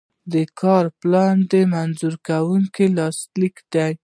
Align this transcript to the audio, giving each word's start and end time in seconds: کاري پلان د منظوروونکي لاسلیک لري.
کاري 0.59 0.89
پلان 0.99 1.35
د 1.51 1.53
منظوروونکي 1.73 2.85
لاسلیک 2.97 3.55
لري. 3.73 3.95